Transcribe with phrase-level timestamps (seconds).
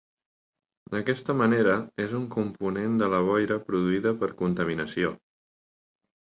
[0.93, 5.13] D'aquesta manera, és un component de la boira produïda per contaminació.